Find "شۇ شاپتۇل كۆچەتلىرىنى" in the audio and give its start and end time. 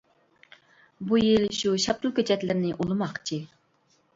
1.57-2.75